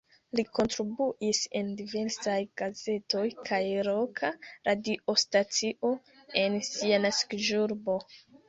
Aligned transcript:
Li 0.37 0.43
kontribuis 0.59 1.41
en 1.59 1.67
diversaj 1.81 2.37
gazetoj 2.63 3.23
kaj 3.51 3.61
loka 3.91 4.33
radiostacio 4.71 5.95
en 6.45 6.61
sia 6.73 7.05
naskiĝurbo. 7.09 8.01